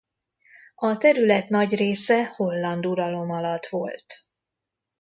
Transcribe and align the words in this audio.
A 0.75 0.97
terület 0.97 1.49
nagy 1.49 1.75
része 1.75 2.25
holland 2.25 2.85
uralom 2.85 3.29
alatt 3.31 3.65
volt. 3.67 4.05